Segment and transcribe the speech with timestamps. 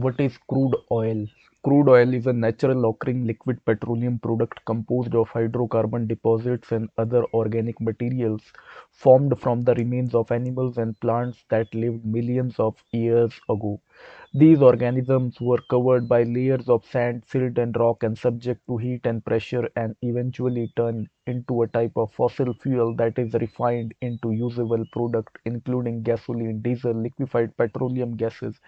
[0.00, 1.26] What is crude oil?
[1.62, 7.24] Crude oil is a natural occurring liquid petroleum product composed of hydrocarbon deposits and other
[7.34, 8.42] organic materials
[8.90, 13.80] formed from the remains of animals and plants that lived millions of years ago.
[14.34, 19.06] These organisms were covered by layers of sand, silt, and rock and subject to heat
[19.06, 24.32] and pressure and eventually turned into a type of fossil fuel that is refined into
[24.32, 28.60] usable product including gasoline, diesel, liquefied petroleum gases,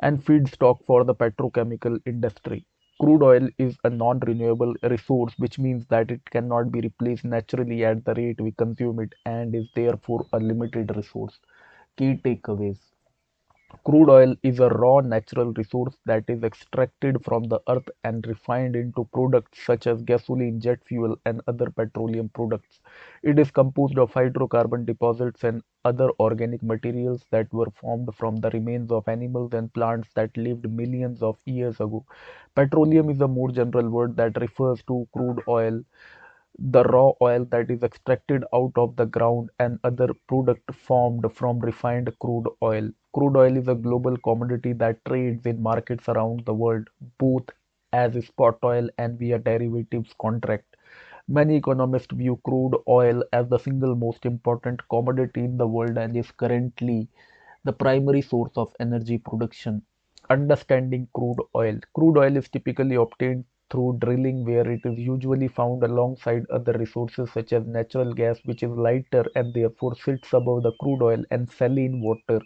[0.00, 2.66] and feedstock for the petrochemical industry.
[3.00, 8.04] Crude oil is a non-renewable resource, which means that it cannot be replaced naturally at
[8.04, 11.38] the rate we consume it and is therefore a limited resource.
[11.96, 12.78] Key takeaways
[13.84, 18.76] Crude oil is a raw natural resource that is extracted from the earth and refined
[18.76, 22.80] into products such as gasoline, jet fuel, and other petroleum products.
[23.22, 28.50] It is composed of hydrocarbon deposits and other organic materials that were formed from the
[28.50, 32.04] remains of animals and plants that lived millions of years ago.
[32.54, 35.82] Petroleum is a more general word that refers to crude oil
[36.58, 41.58] the raw oil that is extracted out of the ground and other product formed from
[41.60, 42.90] refined crude oil.
[43.14, 47.48] Crude oil is a global commodity that trades in markets around the world, both
[47.92, 50.76] as spot oil and via derivatives contract.
[51.28, 56.16] Many economists view crude oil as the single most important commodity in the world and
[56.16, 57.08] is currently
[57.64, 59.82] the primary source of energy production.
[60.30, 61.78] Understanding crude oil.
[61.94, 67.30] Crude oil is typically obtained through drilling where it is usually found alongside other resources
[67.32, 71.50] such as natural gas which is lighter and therefore sits above the crude oil and
[71.50, 72.40] saline water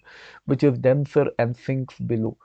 [0.47, 2.37] which is denser and sinks below.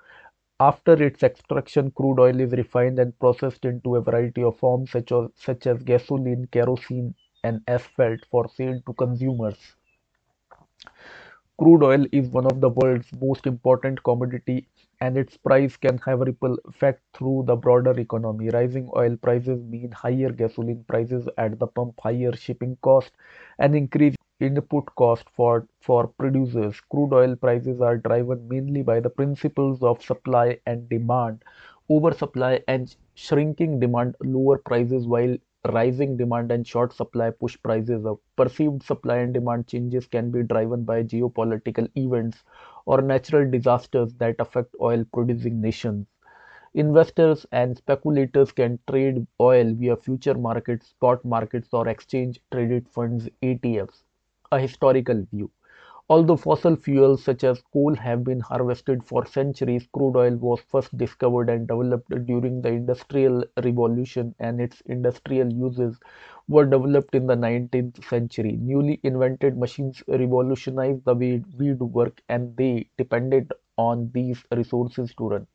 [0.60, 5.12] After its extraction, crude oil is refined and processed into a variety of forms such
[5.12, 9.76] as, such as gasoline, kerosene, and asphalt for sale to consumers.
[11.60, 14.70] Crude oil is one of the world's most important commodity
[15.02, 18.50] and its price can have a ripple effect through the broader economy.
[18.50, 23.12] Rising oil prices mean higher gasoline prices at the pump, higher shipping cost,
[23.60, 26.80] and increased input cost for, for producers.
[26.92, 31.44] Crude oil prices are driven mainly by the principles of supply and demand.
[31.90, 35.36] Oversupply and shrinking demand lower prices while
[35.74, 38.20] rising demand and short supply push prices up.
[38.36, 42.44] Perceived supply and demand changes can be driven by geopolitical events
[42.86, 46.08] or natural disasters that affect oil producing nations.
[46.76, 53.30] Investors and speculators can trade oil via future markets, spot markets, or exchange traded funds
[53.42, 54.04] ETFs.
[54.52, 55.52] A historical view.
[56.10, 60.98] Although fossil fuels such as coal have been harvested for centuries, crude oil was first
[60.98, 66.00] discovered and developed during the Industrial Revolution, and its industrial uses
[66.48, 68.58] were developed in the 19th century.
[68.58, 75.14] Newly invented machines revolutionized the way we do work, and they depended on these resources
[75.20, 75.48] to run.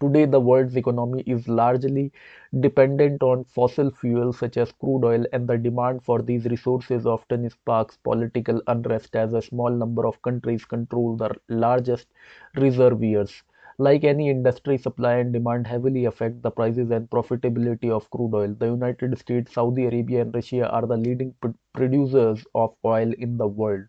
[0.00, 2.10] Today, the world's economy is largely
[2.58, 7.48] dependent on fossil fuels such as crude oil, and the demand for these resources often
[7.48, 12.08] sparks political unrest as a small number of countries control the largest
[12.56, 13.44] reservoirs.
[13.78, 18.54] Like any industry, supply and demand heavily affect the prices and profitability of crude oil.
[18.58, 21.34] The United States, Saudi Arabia, and Russia are the leading
[21.72, 23.84] producers of oil in the world.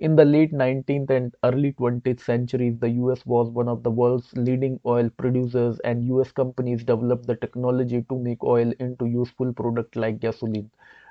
[0.00, 4.32] In the late 19th and early 20th centuries, the US was one of the world's
[4.34, 9.94] leading oil producers, and US companies developed the technology to make oil into useful products
[9.94, 10.70] like gasoline.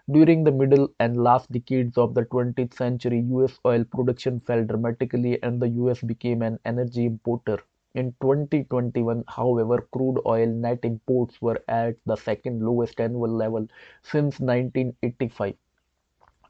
[0.09, 5.43] During the middle and last decades of the 20th century, US oil production fell dramatically
[5.43, 7.59] and the US became an energy importer.
[7.93, 13.67] In 2021, however, crude oil net imports were at the second lowest annual level
[14.01, 15.55] since 1985.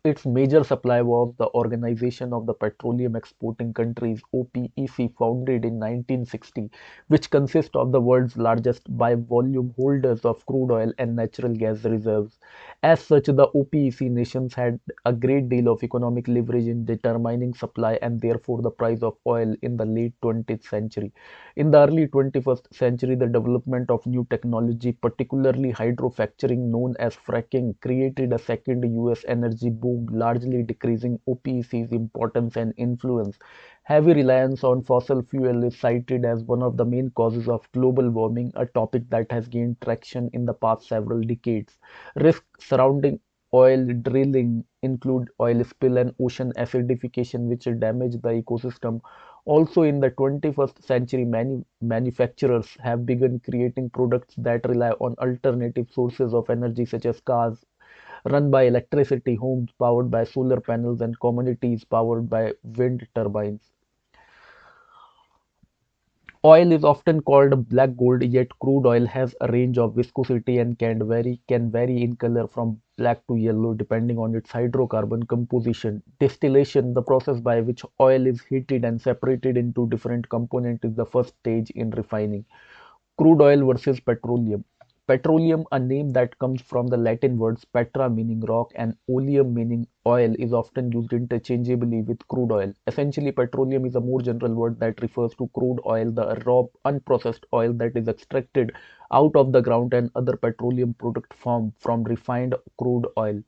[0.06, 6.70] Its major supplier was the Organization of the Petroleum Exporting Countries (OPEC), founded in 1960,
[7.08, 11.84] which consists of the world's largest by volume holders of crude oil and natural gas
[11.86, 12.38] reserves.
[12.84, 17.98] As such, the OPEC nations had a great deal of economic leverage in determining supply
[18.04, 21.12] and therefore the price of oil in the late 20th century.
[21.56, 27.74] In the early 21st century, the development of new technology, particularly hydrofracturing known as fracking,
[27.82, 33.38] created a second US energy boom largely decreasing OPEC's importance and influence.
[33.84, 38.10] Heavy reliance on fossil fuel is cited as one of the main causes of global
[38.10, 41.78] warming, a topic that has gained traction in the past several decades.
[42.16, 43.20] Risks surrounding
[43.54, 49.02] oil drilling include oil spill and ocean acidification, which damage the ecosystem.
[49.46, 55.88] Also, in the 21st century, many manufacturers have begun creating products that rely on alternative
[55.92, 57.64] sources of energy, such as cars,
[58.26, 63.72] run by electricity, homes powered by solar panels, and communities powered by wind turbines.
[66.46, 70.78] Oil is often called black gold, yet crude oil has a range of viscosity and
[70.78, 76.04] can vary can vary in color from black to yellow depending on its hydrocarbon composition.
[76.20, 81.06] Distillation, the process by which oil is heated and separated into different components, is the
[81.06, 82.46] first stage in refining.
[83.18, 84.64] Crude oil versus petroleum.
[85.08, 89.88] Petroleum, a name that comes from the Latin words petra meaning rock and oleum meaning
[90.06, 92.72] oil, is often used interchangeably with crude oil.
[92.86, 97.44] Essentially, petroleum is a more general word that refers to crude oil, the raw, unprocessed
[97.52, 98.72] oil that is extracted
[99.12, 103.42] out of the ground and other petroleum product formed from refined crude oil.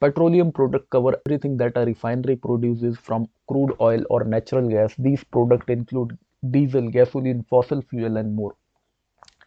[0.00, 4.94] Petroleum products cover everything that a refinery produces from crude oil or natural gas.
[4.96, 6.16] These products include
[6.50, 8.54] diesel, gasoline, fossil fuel, and more.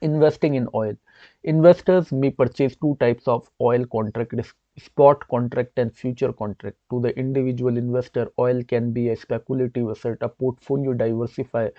[0.01, 0.95] Investing in oil.
[1.43, 4.33] Investors may purchase two types of oil contract
[4.79, 6.77] spot contract and future contract.
[6.91, 11.69] To the individual investor, oil can be a speculative asset, a portfolio diversify,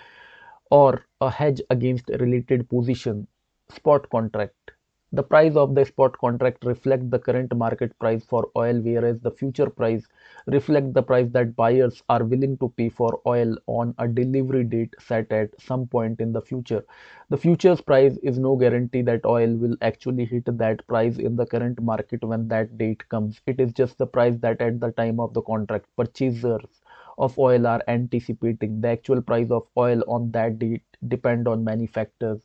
[0.70, 3.26] or a hedge against related position.
[3.70, 4.72] Spot contract.
[5.12, 9.30] The price of the spot contract reflects the current market price for oil, whereas the
[9.30, 10.06] future price
[10.46, 14.94] reflects the price that buyers are willing to pay for oil on a delivery date
[14.98, 16.84] set at some point in the future.
[17.28, 21.44] The futures price is no guarantee that oil will actually hit that price in the
[21.44, 23.42] current market when that date comes.
[23.46, 26.80] It is just the price that at the time of the contract purchasers
[27.18, 28.80] of oil are anticipating.
[28.80, 32.40] The actual price of oil on that date depend on many factors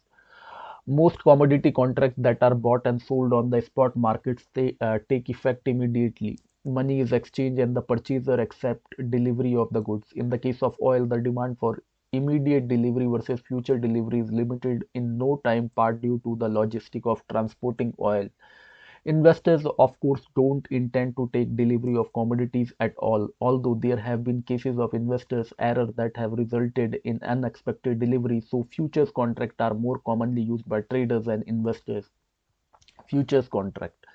[0.88, 5.30] most commodity contracts that are bought and sold on the spot markets they uh, take
[5.30, 6.38] effect immediately.
[6.66, 10.08] Money is exchanged and the purchaser accept delivery of the goods.
[10.16, 11.84] In the case of oil the demand for
[12.14, 17.06] immediate delivery versus future delivery is limited in no time part due to the logistic
[17.06, 18.30] of transporting oil
[19.06, 24.24] Investors, of course, don't intend to take delivery of commodities at all, although there have
[24.24, 29.74] been cases of investors' error that have resulted in unexpected delivery, so futures contracts are
[29.74, 32.10] more commonly used by traders and investors.
[33.08, 34.06] Futures contract.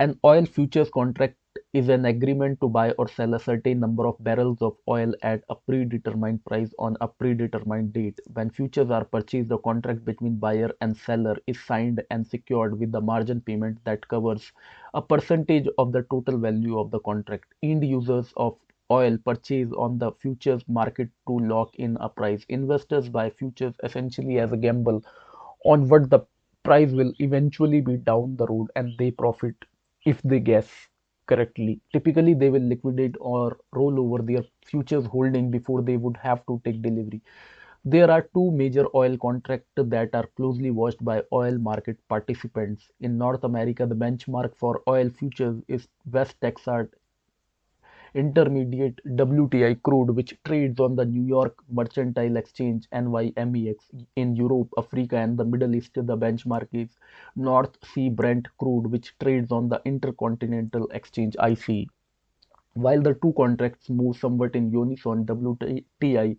[0.00, 1.36] An oil futures contract
[1.72, 5.42] is an agreement to buy or sell a certain number of barrels of oil at
[5.48, 8.20] a predetermined price on a predetermined date.
[8.32, 12.92] When futures are purchased, the contract between buyer and seller is signed and secured with
[12.92, 14.52] the margin payment that covers
[14.94, 17.54] a percentage of the total value of the contract.
[17.62, 18.58] End users of
[18.90, 22.44] oil purchase on the futures market to lock in a price.
[22.48, 25.02] Investors buy futures essentially as a gamble
[25.64, 26.20] on what the
[26.62, 29.54] price will eventually be down the road and they profit
[30.04, 30.88] if they guess
[31.28, 31.80] correctly.
[31.92, 36.60] Typically, they will liquidate or roll over their futures holding before they would have to
[36.64, 37.22] take delivery.
[37.84, 42.90] There are two major oil contracts that are closely watched by oil market participants.
[43.00, 46.88] In North America, the benchmark for oil futures is West Texas
[48.18, 53.76] Intermediate WTI crude which trades on the New York Mercantile Exchange NYMEX
[54.16, 56.98] in Europe, Africa and the Middle East the benchmark is
[57.36, 61.86] North Sea Brent crude which trades on the Intercontinental Exchange ICE.
[62.74, 66.36] While the two contracts move somewhat in unison, WTI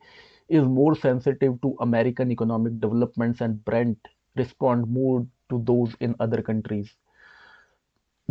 [0.50, 3.98] is more sensitive to American economic developments and Brent
[4.36, 6.94] respond more to those in other countries.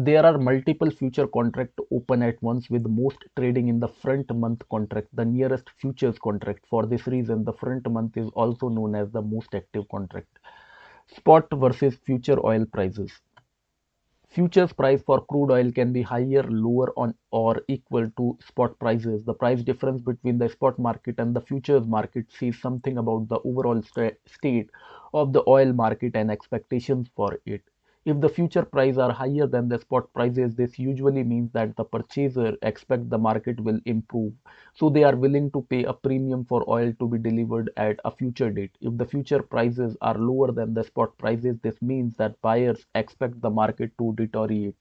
[0.00, 4.62] There are multiple future contracts open at once with most trading in the front month
[4.70, 6.64] contract, the nearest futures contract.
[6.70, 10.38] For this reason, the front month is also known as the most active contract.
[11.08, 13.10] Spot versus future oil prices.
[14.28, 19.24] Futures price for crude oil can be higher, lower on or equal to spot prices.
[19.24, 23.40] The price difference between the spot market and the futures market says something about the
[23.40, 24.70] overall st state
[25.12, 27.62] of the oil market and expectations for it.
[28.04, 31.84] If the future prices are higher than the spot prices, this usually means that the
[31.84, 34.32] purchaser expect the market will improve.
[34.74, 38.10] So they are willing to pay a premium for oil to be delivered at a
[38.10, 38.76] future date.
[38.80, 43.40] If the future prices are lower than the spot prices, this means that buyers expect
[43.40, 44.76] the market to deteriorate.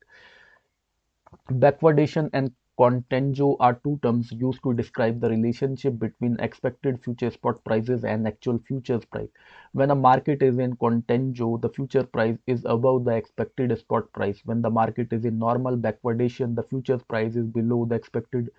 [1.49, 7.63] Backwardation and Contango are two terms used to describe the relationship between expected future spot
[7.63, 9.29] prices and actual futures price.
[9.73, 14.41] When a market is in contango, the future price is above the expected spot price.
[14.45, 18.51] When the market is in normal backwardation, the futures price is below the expected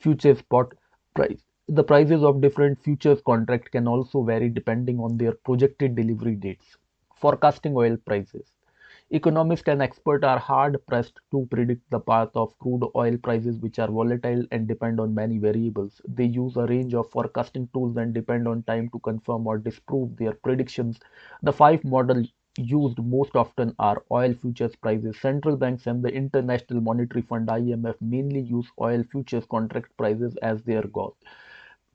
[0.00, 0.72] future spot
[1.14, 1.42] price.
[1.68, 6.76] The prices of different futures contract can also vary depending on their projected delivery dates.
[7.14, 8.55] Forecasting oil prices.
[9.10, 13.80] Economists and experts are hard pressed to predict the path of crude oil prices, which
[13.80, 16.00] are volatile and depend on many variables.
[16.06, 20.16] They use a range of forecasting tools and depend on time to confirm or disprove
[20.16, 21.00] their predictions.
[21.42, 25.18] The five models used most often are oil futures prices.
[25.20, 30.62] Central banks and the International Monetary Fund IMF mainly use oil futures contract prices as
[30.62, 31.16] their goal.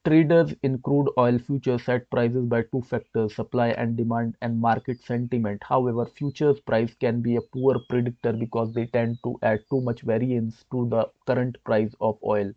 [0.03, 4.99] Traders in crude oil futures set prices by two factors, supply and demand and market
[5.03, 5.63] sentiment.
[5.63, 10.01] However, futures price can be a poor predictor because they tend to add too much
[10.01, 12.51] variance to the current price of oil.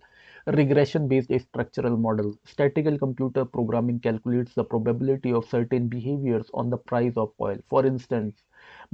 [0.47, 2.35] Regression-based structural model.
[2.45, 7.59] Statistical computer programming calculates the probability of certain behaviors on the price of oil.
[7.69, 8.43] For instance,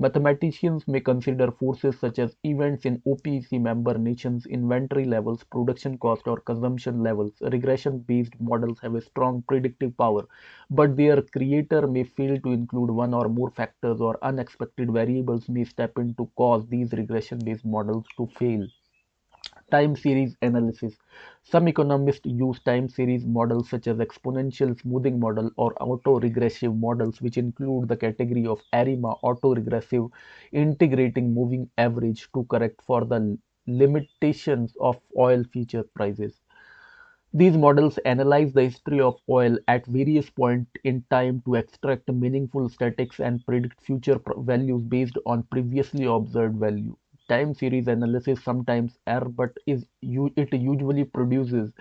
[0.00, 6.26] Mathematicians may consider forces such as events in OPEC member nations, inventory levels, production cost,
[6.26, 7.34] or consumption levels.
[7.40, 10.26] Regression based models have a strong predictive power,
[10.70, 15.62] but their creator may fail to include one or more factors, or unexpected variables may
[15.62, 18.66] step in to cause these regression based models to fail.
[19.70, 20.96] Time series analysis.
[21.42, 27.38] Some economists use time series models such as exponential smoothing model or autoregressive models which
[27.38, 30.10] include the category of ARIMA autoregressive
[30.52, 36.40] integrating moving average to correct for the limitations of oil future prices.
[37.32, 42.68] These models analyze the history of oil at various points in time to extract meaningful
[42.68, 46.96] statistics and predict future values based on previously observed value
[47.34, 51.72] time series analysis sometimes err but is it usually produces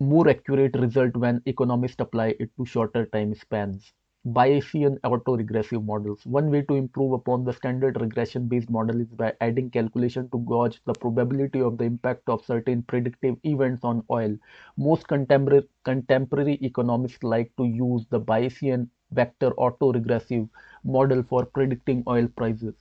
[0.00, 3.94] more accurate result when economists apply it to shorter time spans.
[4.26, 6.26] Bayesian autoregressive models.
[6.26, 10.38] One way to improve upon the standard regression based model is by adding calculation to
[10.40, 14.36] gauge the probability of the impact of certain predictive events on oil.
[14.76, 20.48] Most contemporary, contemporary economists like to use the Bayesian vector autoregressive
[20.84, 22.74] model for predicting oil prices.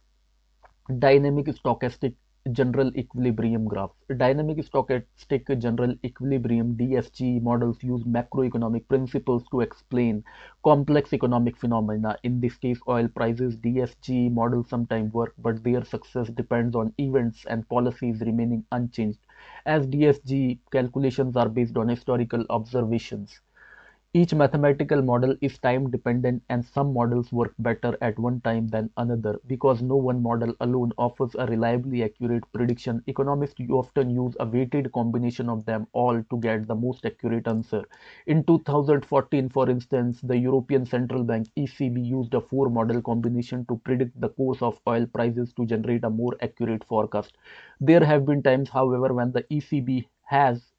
[0.98, 2.15] Dynamic stochastic
[2.51, 3.96] general equilibrium graphs.
[4.17, 10.24] Dynamic stochastic general equilibrium DSG models use macroeconomic principles to explain
[10.63, 12.17] complex economic phenomena.
[12.24, 17.46] In this case, oil prices DSG models sometimes work, but their success depends on events
[17.46, 19.19] and policies remaining unchanged,
[19.65, 23.39] as DSG calculations are based on historical observations.
[24.13, 28.92] Each mathematical model is time dependent and some models work better at one time than
[28.98, 29.39] another.
[29.48, 34.92] Because no one model alone offers a reliably accurate prediction, economists often use a weighted
[34.92, 37.84] combination of them all to get the most accurate answer.
[38.28, 43.78] In 2014, for instance, the European Central Bank ECB used a four model combination to
[43.78, 47.38] predict the course of oil prices to generate a more accurate forecast.
[47.80, 50.72] There have been times, however, when the ECB has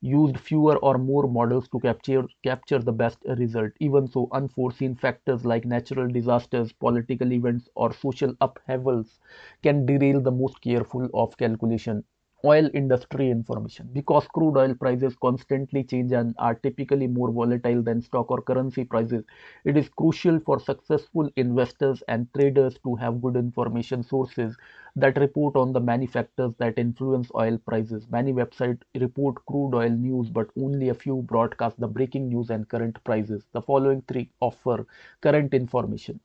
[0.00, 3.72] used fewer or more models to capture, capture the best result.
[3.80, 9.18] Even so, unforeseen factors like natural disasters, political events, or social upheavals
[9.62, 12.04] can derail the most careful of calculation
[12.44, 13.88] oil industry information.
[13.92, 18.84] Because crude oil prices constantly change and are typically more volatile than stock or currency
[18.84, 19.24] prices
[19.64, 24.56] it is crucial for successful investors and traders to have good information sources
[24.96, 28.06] that report on the many factors that influence oil prices.
[28.10, 32.68] Many websites report crude oil news but only a few broadcast the breaking news and
[32.68, 33.46] current prices.
[33.52, 34.86] The following three offer
[35.20, 36.20] current information.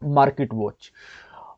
[0.00, 0.92] Market watch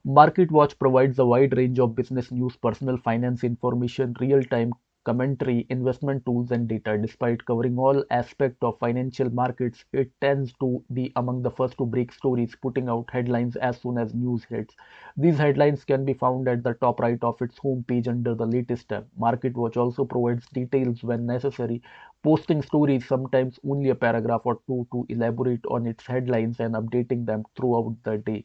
[0.07, 4.73] MarketWatch provides a wide range of business news, personal finance information, real-time
[5.05, 6.97] commentary, investment tools, and data.
[6.97, 11.85] Despite covering all aspects of financial markets, it tends to be among the first to
[11.85, 14.75] break stories, putting out headlines as soon as news hits.
[15.19, 18.89] These headlines can be found at the top right of its homepage under the latest
[18.89, 19.07] tab.
[19.21, 21.83] MarketWatch also provides details when necessary,
[22.23, 27.27] posting stories, sometimes only a paragraph or two, to elaborate on its headlines and updating
[27.27, 28.45] them throughout the day.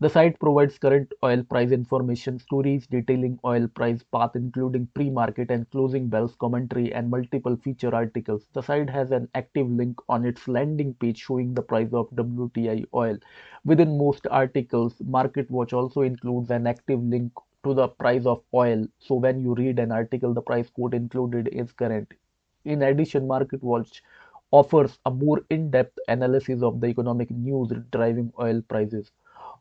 [0.00, 5.70] The site provides current oil price information, stories detailing oil price path including pre-market and
[5.70, 8.46] closing bells commentary and multiple feature articles.
[8.52, 12.86] The site has an active link on its landing page showing the price of WTI
[12.94, 13.18] oil.
[13.64, 17.32] Within most articles, MarketWatch also includes an active link
[17.64, 18.86] to the price of oil.
[18.98, 22.12] So when you read an article, the price quote included is current.
[22.64, 24.00] In addition, MarketWatch
[24.50, 29.12] offers a more in-depth analysis of the economic news driving oil prices.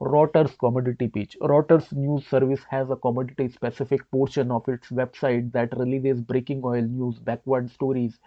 [0.02, 1.38] Reuters commodity page.
[1.42, 6.82] Reuters news service has a commodity specific portion of its website that releases breaking oil
[6.82, 8.20] news, backward stories,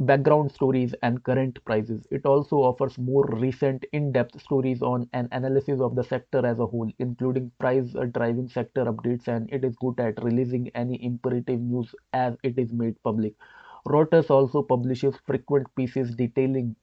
[0.00, 2.06] background stories and current prices.
[2.10, 6.66] It also offers more recent in-depth stories on an analysis of the sector as a
[6.66, 11.94] whole, including price driving sector updates and it is good at releasing any imperative news
[12.12, 13.34] as it is made public.
[13.86, 16.76] Reuters also publishes frequent pieces detailing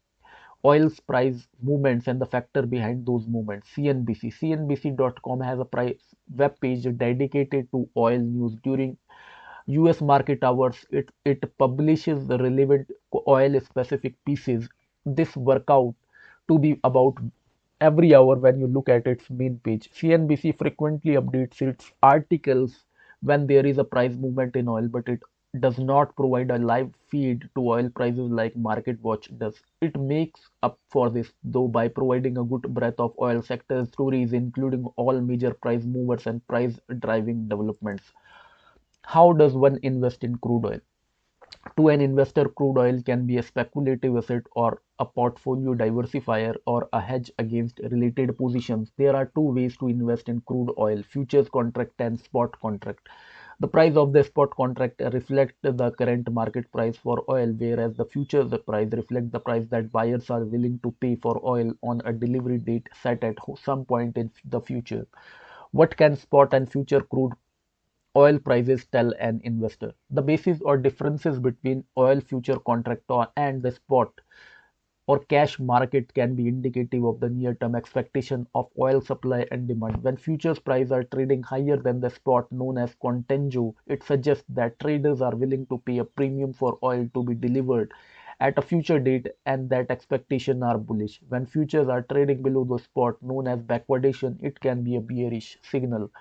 [0.65, 3.69] oil's price movements and the factor behind those movements.
[3.75, 4.33] CNBC.
[4.39, 8.97] CNBC.com has a price web page dedicated to oil news during
[9.67, 10.85] US market hours.
[10.91, 12.91] It, it publishes the relevant
[13.27, 14.67] oil specific pieces.
[15.05, 15.95] This work out
[16.49, 17.15] to be about
[17.81, 19.89] every hour when you look at its main page.
[19.93, 22.85] CNBC frequently updates its articles
[23.21, 25.21] when there is a price movement in oil, but it
[25.61, 29.61] does not provide a live feed to oil prices like MarketWatch does.
[29.81, 34.33] It makes up for this, though, by providing a good breadth of oil sector stories,
[34.33, 38.11] including all major price movers and price driving developments.
[39.03, 40.79] How does one invest in crude oil?
[41.77, 46.89] To an investor, crude oil can be a speculative asset or a portfolio diversifier or
[46.93, 48.91] a hedge against related positions.
[48.97, 53.07] There are two ways to invest in crude oil futures contract and spot contract.
[53.59, 58.05] The price of the spot contract reflects the current market price for oil, whereas the
[58.05, 62.13] futures price reflects the price that buyers are willing to pay for oil on a
[62.13, 65.05] delivery date set at some point in the future.
[65.71, 67.33] What can spot and future crude
[68.15, 69.93] oil prices tell an investor.
[70.09, 73.03] The basis or differences between oil future contract
[73.37, 74.11] and the spot
[75.07, 80.03] or cash market can be indicative of the near-term expectation of oil supply and demand.
[80.03, 84.79] When futures prices are trading higher than the spot known as contango, it suggests that
[84.79, 87.91] traders are willing to pay a premium for oil to be delivered
[88.39, 91.21] at a future date and that expectations are bullish.
[91.29, 95.57] When futures are trading below the spot known as backwardation, it can be a bearish
[95.63, 96.11] signal.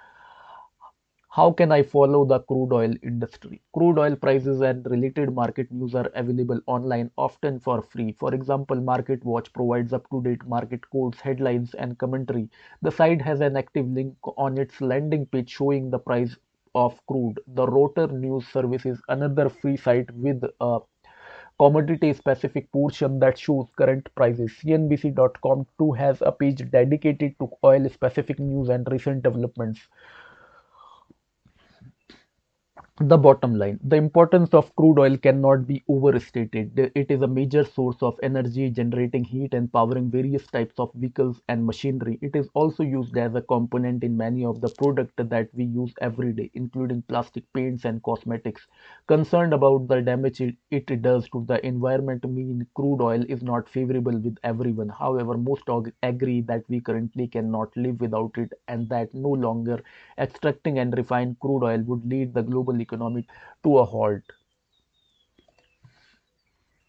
[1.34, 3.60] How can I follow the crude oil industry?
[3.72, 8.12] Crude oil prices and related market news are available online, often for free.
[8.12, 12.48] For example, MarketWatch provides up to date market quotes, headlines, and commentary.
[12.82, 16.36] The site has an active link on its landing page showing the price
[16.76, 17.40] of crude.
[17.48, 20.78] The Reuters News Service is another free site with a
[21.58, 24.52] commodity specific portion that shows current prices.
[24.62, 29.80] CNBC.com too has a page dedicated to oil specific news and recent developments.
[32.98, 36.76] The bottom line the importance of crude oil cannot be overstated.
[36.76, 41.40] It is a major source of energy, generating heat and powering various types of vehicles
[41.48, 42.18] and machinery.
[42.20, 45.92] It is also used as a component in many of the products that we use
[46.00, 48.66] every day, including plastic paints and cosmetics.
[49.06, 50.56] Concerned about the damage it,
[51.02, 54.88] does to the environment mean crude oil is not favorable with everyone.
[54.88, 55.62] However, most
[56.02, 59.82] agree that we currently cannot live without it and that no longer
[60.18, 63.26] extracting and refining crude oil would lead the global economy
[63.62, 64.34] to a halt.